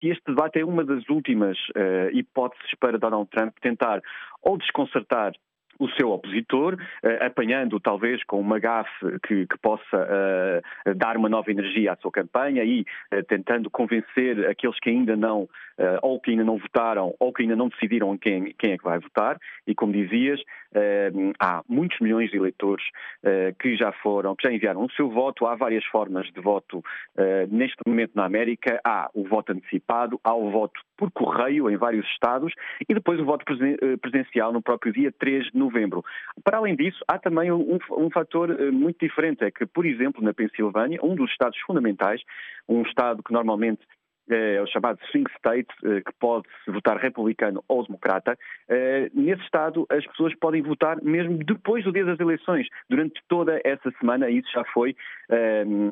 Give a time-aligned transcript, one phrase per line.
[0.00, 4.00] que este debate é uma das últimas uh, hipóteses para Donald Trump tentar
[4.42, 5.32] ou desconcertar
[5.80, 11.28] o seu opositor, uh, apanhando talvez com uma gafe que, que possa uh, dar uma
[11.28, 15.48] nova energia à sua campanha e uh, tentando convencer aqueles que ainda não,
[16.02, 18.98] ou que ainda não votaram, ou que ainda não decidiram quem, quem é que vai
[18.98, 19.38] votar.
[19.66, 20.38] E como dizias,
[21.40, 22.84] há muitos milhões de eleitores
[23.58, 25.46] que já foram, que já enviaram o seu voto.
[25.46, 26.84] Há várias formas de voto
[27.48, 28.78] neste momento na América.
[28.84, 32.52] Há o voto antecipado, há o voto por correio em vários estados
[32.86, 33.46] e depois o voto
[34.02, 35.69] presencial no próprio dia 3 de novembro.
[36.44, 40.22] Para além disso, há também um, um fator eh, muito diferente, é que, por exemplo,
[40.22, 42.20] na Pensilvânia, um dos estados fundamentais,
[42.68, 43.80] um estado que normalmente
[44.30, 48.36] eh, é o chamado swing state, eh, que pode votar republicano ou democrata,
[49.12, 53.90] nesse estado as pessoas podem votar mesmo depois do dia das eleições, durante toda essa
[53.98, 54.94] semana, e isso já foi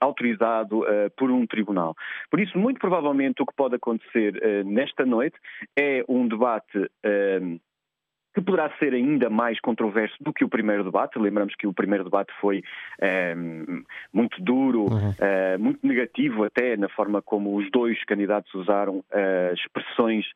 [0.00, 0.84] autorizado
[1.16, 1.94] por um tribunal.
[2.30, 5.36] Por isso, muito provavelmente o que pode acontecer nesta noite
[5.78, 6.90] é um debate
[8.34, 11.18] que poderá ser ainda mais controverso do que o primeiro debate.
[11.18, 12.62] Lembramos que o primeiro debate foi
[13.00, 13.34] é,
[14.12, 15.14] muito duro, uhum.
[15.20, 20.26] é, muito negativo até na forma como os dois candidatos usaram é, expressões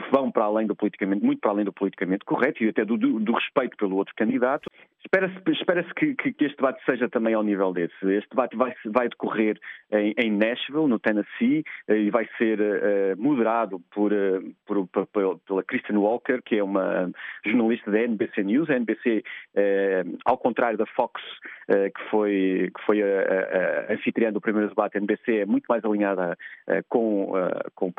[0.00, 2.96] que vão para além do politicamente, muito para além do politicamente correto e até do,
[2.96, 4.70] do, do respeito pelo outro candidato.
[5.02, 7.94] Espera-se espera que, que, que, este debate seja também ao nível desse.
[8.02, 9.58] Este debate vai, vai decorrer
[9.92, 15.38] em, em Nashville, no Tennessee, eh, e vai ser uh, moderado por, uh, por, por,
[15.46, 17.10] pela Kristen Walker, que é uma
[17.44, 18.68] jornalista da NBC News.
[18.68, 19.22] A NBC,
[19.56, 21.22] uh, ao contrário da Fox,
[21.68, 25.66] que foi, que foi a, a, a anfitriã do primeiro debate, a NBC é muito
[25.68, 26.36] mais alinhada
[26.88, 27.32] com,
[27.74, 27.92] com o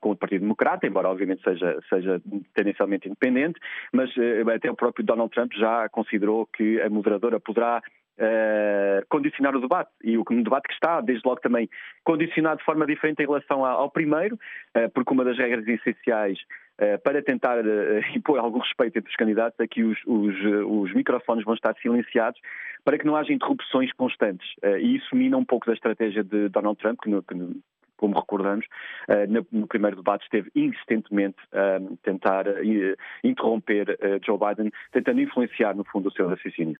[0.00, 2.20] com o Partido Democrata, embora obviamente seja, seja
[2.54, 3.60] tendencialmente independente,
[3.92, 7.82] mas uh, até o próprio Donald Trump já considerou que a moderadora poderá
[8.18, 11.68] Uh, condicionar o debate e o debate que está, desde logo também
[12.02, 14.36] condicionado de forma diferente em relação ao primeiro,
[14.74, 16.38] uh, porque uma das regras essenciais
[16.80, 17.58] uh, para tentar
[18.16, 20.34] impor algum respeito entre os candidatos é que os, os,
[20.66, 22.40] os, microfones vão estar silenciados
[22.86, 24.48] para que não haja interrupções constantes.
[24.80, 27.34] e isso mina um pouco da estratégia de Donald Trump, que, no, que
[27.96, 28.66] como recordamos,
[29.08, 35.74] eh, no primeiro debate esteve insistentemente a tentar eh, interromper eh, Joe Biden, tentando influenciar,
[35.74, 36.74] no fundo, o seu raciocínio.